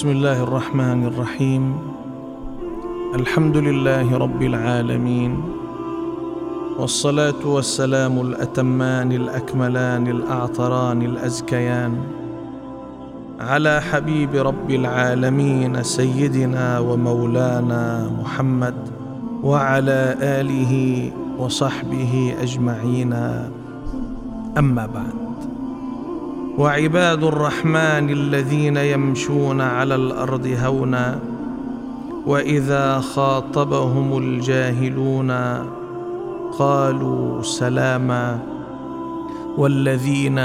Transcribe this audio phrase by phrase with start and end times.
[0.00, 1.64] بسم الله الرحمن الرحيم.
[3.20, 5.32] الحمد لله رب العالمين.
[6.80, 11.92] والصلاة والسلام الأتمان الأكملان الأعطران الأزكيان
[13.40, 18.78] على حبيب رب العالمين سيدنا ومولانا محمد
[19.44, 20.72] وعلى آله
[21.36, 23.12] وصحبه أجمعين.
[24.56, 25.19] أما بعد.
[26.60, 31.18] وعباد الرحمن الذين يمشون على الأرض هونا
[32.26, 35.30] وإذا خاطبهم الجاهلون
[36.58, 38.38] قالوا سلاما
[39.56, 40.40] والذين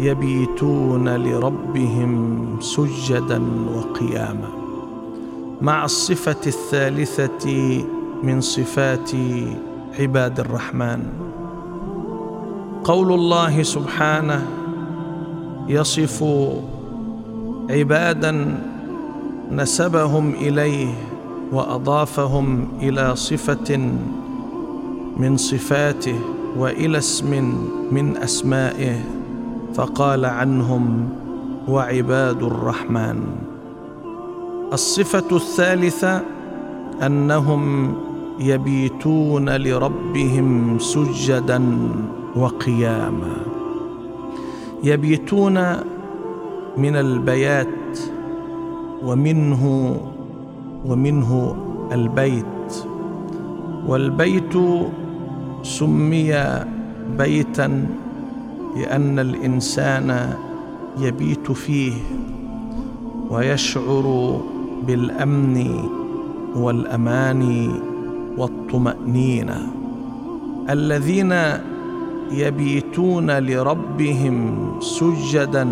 [0.00, 3.42] يبيتون لربهم سجدا
[3.74, 4.48] وقياما.
[5.60, 7.46] مع الصفة الثالثة
[8.22, 9.10] من صفات
[10.00, 11.02] عباد الرحمن
[12.84, 14.65] قول الله سبحانه
[15.68, 16.24] يصف
[17.70, 18.58] عبادا
[19.52, 20.94] نسبهم إليه
[21.52, 23.76] وأضافهم إلى صفة
[25.16, 26.18] من صفاته
[26.58, 27.54] وإلى اسم
[27.90, 29.00] من أسمائه
[29.74, 31.08] فقال عنهم
[31.68, 33.22] وعباد الرحمن.
[34.72, 36.22] الصفة الثالثة
[37.06, 37.94] أنهم
[38.40, 41.62] يبيتون لربهم سجدا
[42.36, 43.55] وقياما.
[44.86, 45.58] يبيتون
[46.78, 47.98] من البيات
[49.04, 49.96] ومنه
[50.86, 51.56] ومنه
[51.92, 52.86] البيت.
[53.86, 54.54] والبيت
[55.62, 56.30] سمي
[57.18, 57.86] بيتا
[58.76, 60.34] لأن الإنسان
[61.00, 61.92] يبيت فيه
[63.30, 64.40] ويشعر
[64.86, 65.56] بالأمن
[66.56, 67.72] والأمان
[68.38, 69.58] والطمأنينة.
[70.70, 71.32] الذين
[72.30, 75.68] يبيتون لربهم سجدا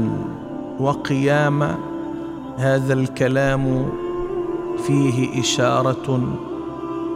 [0.80, 1.78] وقياما
[2.56, 3.86] هذا الكلام
[4.86, 6.20] فيه إشارة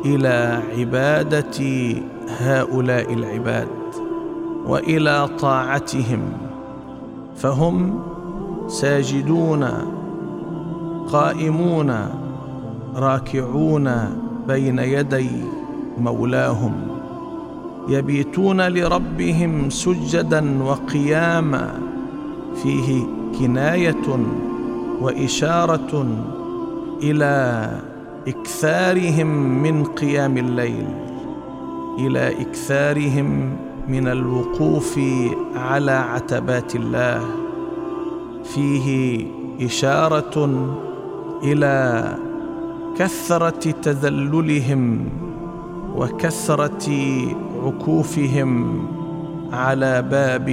[0.05, 1.95] إلى عبادة
[2.41, 3.69] هؤلاء العباد
[4.67, 6.21] وإلى طاعتهم.
[7.37, 8.01] فهم
[8.69, 9.69] ساجدون
[11.13, 11.97] قائمون
[12.97, 13.91] راكعون
[14.49, 15.31] بين يدي
[15.99, 16.88] مولاهم.
[17.89, 21.81] يبيتون لربهم سجدا وقياما
[22.63, 23.05] فيه
[23.41, 24.27] كناية
[25.01, 26.07] وإشارة
[27.03, 27.69] إلى
[28.29, 29.27] إكثارهم
[29.63, 30.87] من قيام الليل
[31.99, 33.57] إلى إكثارهم
[33.89, 35.01] من الوقوف
[35.57, 37.21] على عتبات الله.
[38.45, 39.27] فيه
[39.61, 40.37] إشارة
[41.43, 42.17] إلى
[42.99, 45.09] كثرة تذللهم
[45.99, 46.89] وكثرة
[47.65, 48.83] عكوفهم
[49.53, 50.49] على باب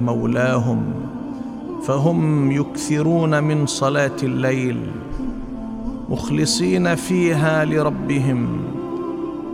[0.00, 0.82] مولاهم
[1.82, 4.80] فهم يكثرون من صلاة الليل
[6.08, 8.46] مخلصين فيها لربهم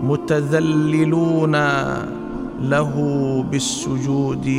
[0.03, 1.57] متذللون
[2.61, 2.95] له
[3.51, 4.51] بالسجود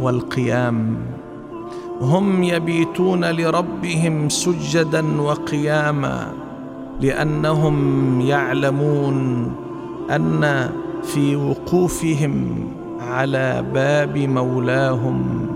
[0.00, 0.96] والقيام.
[2.00, 6.43] هم يبيتون لربهم سجدا وقياما.
[7.00, 9.52] لأنهم يعلمون
[10.10, 10.70] أن
[11.02, 12.68] في وقوفهم
[13.00, 15.46] على باب مولاهم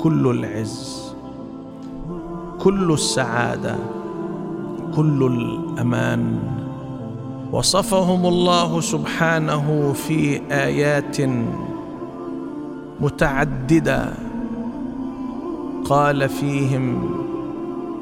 [0.00, 1.14] كل العز
[2.60, 3.76] كل السعادة
[4.96, 6.38] كل الأمان.
[7.52, 11.16] وصفهم الله سبحانه في آيات
[13.00, 14.12] متعددة.
[15.84, 17.10] قال فيهم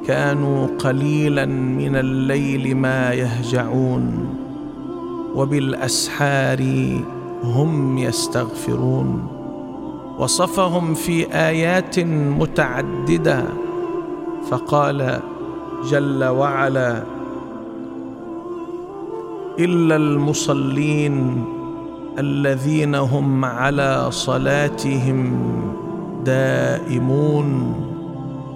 [0.07, 4.29] كانوا قليلا من الليل ما يهجعون
[5.35, 6.63] وبالأسحار
[7.45, 9.27] هم يستغفرون.
[10.19, 11.99] وصفهم في آيات
[12.39, 13.45] متعددة
[14.51, 15.21] فقال
[15.91, 17.03] جل وعلا
[19.59, 21.45] إلا المصلين
[22.19, 25.33] الذين هم على صلاتهم
[26.25, 27.75] دائمون.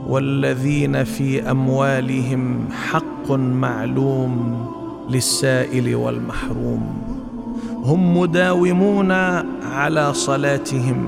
[0.09, 4.67] والذين في أموالهم حق معلوم
[5.11, 7.03] للسائل والمحروم.
[7.85, 9.13] هم مداومون
[9.63, 11.07] على صلاتهم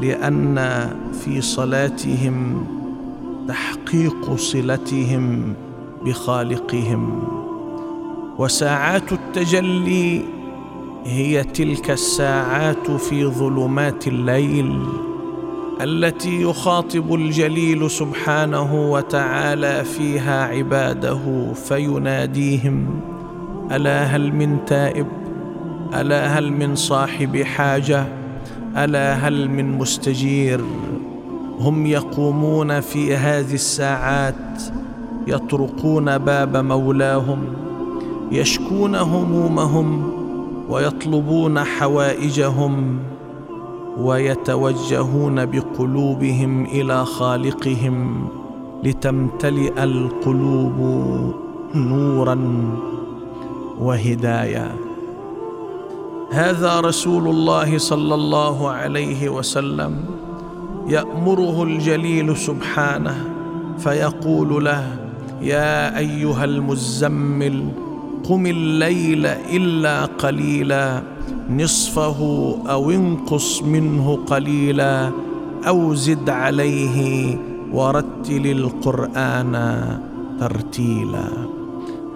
[0.00, 2.66] لأن في صلاتهم
[3.48, 5.54] تحقيق صلتهم
[6.04, 7.22] بخالقهم.
[8.38, 10.22] وساعات التجلي
[11.04, 14.82] هي تلك الساعات في ظلمات الليل
[15.80, 23.00] التي يخاطب الجليل سبحانه وتعالى فيها عباده فيناديهم
[23.72, 25.06] ألا هل من تائب؟
[25.94, 28.06] ألا هل من صاحب حاجة؟
[28.76, 30.60] ألا هل من مستجير؟
[31.58, 34.62] هم يقومون في هذه الساعات
[35.26, 37.44] يطرقون باب مولاهم
[38.32, 40.12] يشكون همومهم
[40.68, 42.98] ويطلبون حوائجهم.
[43.98, 48.28] ويتوجهون بقلوبهم إلى خالقهم
[48.84, 50.78] لتمتلئ القلوب
[51.74, 52.38] نورا
[53.80, 54.74] وهدايه
[56.30, 60.04] هذا رسول الله صلى الله عليه وسلم
[60.88, 63.24] يأمره الجليل سبحانه
[63.78, 64.96] فيقول له
[65.42, 67.68] يا أيها المزمل
[68.28, 71.02] قم الليل إلا قليلا
[71.56, 72.20] نصفه
[72.70, 75.10] أو انقص منه قليلا
[75.68, 77.38] أو زد عليه
[77.72, 79.54] ورتل القرآن
[80.40, 81.28] ترتيلا.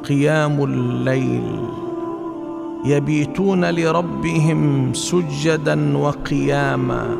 [0.08, 1.60] قيام الليل.
[2.84, 7.16] يبيتون لربهم سجدا وقياما.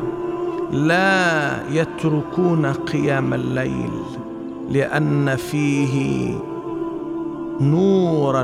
[0.71, 3.91] لا يتركون قيام الليل
[4.71, 6.33] لأن فيه
[7.61, 8.43] نورا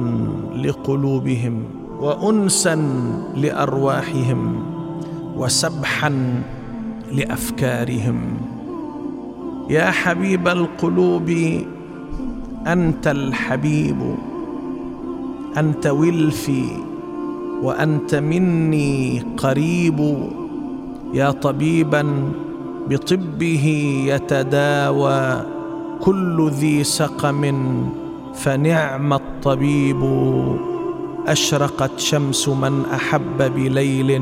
[0.56, 1.83] لقلوبهم.
[2.00, 2.76] وانسا
[3.36, 4.64] لأرواحهم
[5.38, 6.42] وسبحا
[7.12, 8.20] لأفكارهم.
[9.70, 11.30] يا حبيب القلوب
[12.68, 14.16] أنت الحبيب
[15.58, 16.66] أنت ولفي
[17.64, 20.18] وأنت مني قريب.
[21.14, 22.04] يا طبيبا
[22.90, 23.66] بطبه
[24.08, 25.42] يتداوى
[26.02, 27.42] كل ذي سقم
[28.34, 30.02] فنعم الطبيب.
[31.28, 34.22] أشرقت شمس من أحب بليل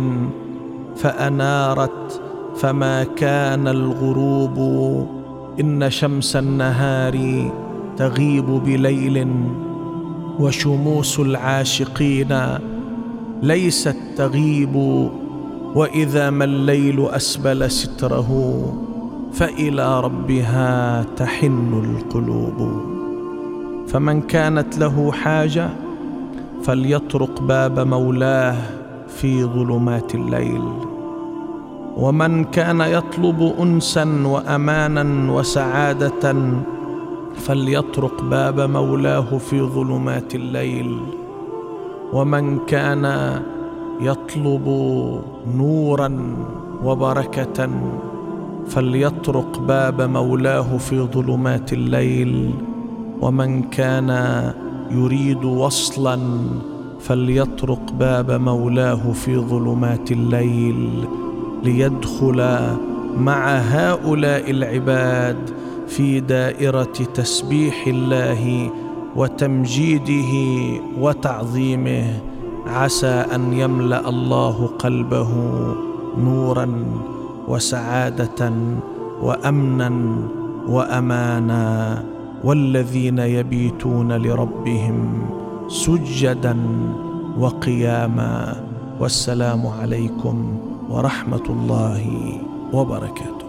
[0.95, 2.21] فأنارت
[2.55, 4.57] فما كان الغروب
[5.59, 7.45] إن شمس النهار
[7.97, 9.27] تغيب بليل
[10.39, 12.37] وشموس العاشقين
[13.43, 14.75] ليست تغيب
[15.75, 18.31] وإذا ما الليل أسبل ستره
[19.33, 22.81] فإلى ربها تحن القلوب
[23.87, 25.69] فمن كانت له حاجة
[26.63, 28.55] فليطرق باب مولاه
[29.07, 30.61] في ظلمات الليل.
[31.97, 36.35] ومن كان يطلب انسا وامانا وسعادة
[37.35, 40.97] فليطرق باب مولاه في ظلمات الليل.
[42.13, 43.05] ومن كان
[44.01, 44.65] يطلب
[45.57, 46.35] نورا
[46.83, 47.69] وبركة
[48.67, 52.53] فليطرق باب مولاه في ظلمات الليل.
[53.21, 54.09] ومن كان
[54.95, 56.19] يريد وصلا
[56.99, 61.05] فليطرق باب مولاه في ظلمات الليل
[61.63, 62.59] ليدخل
[63.17, 65.49] مع هؤلاء العباد
[65.87, 68.71] في دائرة تسبيح الله
[69.15, 70.33] وتمجيده
[70.99, 72.19] وتعظيمه.
[72.67, 75.29] عسى أن يملأ الله قلبه
[76.17, 76.85] نورا
[77.47, 78.53] وسعادة
[79.21, 79.91] وامنا
[80.67, 82.03] وامانا.
[82.43, 84.97] والذين يبيتون لربهم
[85.67, 86.57] سجدا
[87.39, 88.63] وقياما
[88.99, 90.57] والسلام عليكم
[90.89, 92.03] ورحمة الله
[92.73, 93.40] وبركاته.